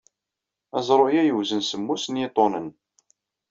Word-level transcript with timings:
Aẓru-a 0.77 1.21
yewzen 1.25 1.61
semmus 1.63 2.03
n 2.09 2.19
yiṭunen. 2.21 2.67